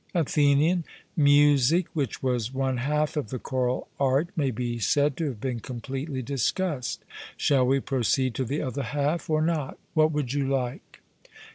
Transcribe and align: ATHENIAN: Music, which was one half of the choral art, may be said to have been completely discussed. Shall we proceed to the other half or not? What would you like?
ATHENIAN: 0.15 0.83
Music, 1.15 1.85
which 1.93 2.23
was 2.23 2.51
one 2.51 2.77
half 2.77 3.15
of 3.15 3.29
the 3.29 3.37
choral 3.37 3.87
art, 3.99 4.29
may 4.35 4.49
be 4.49 4.79
said 4.79 5.15
to 5.15 5.25
have 5.25 5.39
been 5.39 5.59
completely 5.59 6.23
discussed. 6.23 7.05
Shall 7.37 7.67
we 7.67 7.79
proceed 7.81 8.33
to 8.33 8.43
the 8.43 8.63
other 8.63 8.81
half 8.81 9.29
or 9.29 9.43
not? 9.43 9.77
What 9.93 10.11
would 10.11 10.33
you 10.33 10.47
like? 10.49 11.01